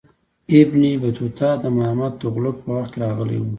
[0.59, 3.43] ابن بطوطه د محمد تغلق په وخت کې راغلی و.